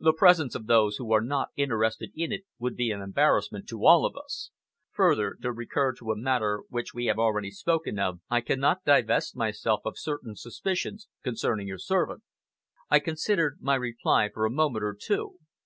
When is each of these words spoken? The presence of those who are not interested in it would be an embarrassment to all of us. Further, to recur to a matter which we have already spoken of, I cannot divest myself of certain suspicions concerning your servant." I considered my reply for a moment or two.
The 0.00 0.14
presence 0.14 0.54
of 0.54 0.66
those 0.66 0.96
who 0.96 1.12
are 1.12 1.20
not 1.20 1.50
interested 1.54 2.10
in 2.16 2.32
it 2.32 2.44
would 2.58 2.74
be 2.74 2.90
an 2.90 3.02
embarrassment 3.02 3.68
to 3.68 3.84
all 3.84 4.06
of 4.06 4.16
us. 4.16 4.48
Further, 4.92 5.36
to 5.42 5.52
recur 5.52 5.92
to 5.96 6.10
a 6.10 6.16
matter 6.16 6.62
which 6.70 6.94
we 6.94 7.04
have 7.04 7.18
already 7.18 7.50
spoken 7.50 7.98
of, 7.98 8.20
I 8.30 8.40
cannot 8.40 8.86
divest 8.86 9.36
myself 9.36 9.82
of 9.84 9.98
certain 9.98 10.36
suspicions 10.36 11.06
concerning 11.22 11.68
your 11.68 11.76
servant." 11.76 12.22
I 12.88 12.98
considered 12.98 13.58
my 13.60 13.74
reply 13.74 14.30
for 14.32 14.46
a 14.46 14.50
moment 14.50 14.84
or 14.84 14.96
two. 14.98 15.36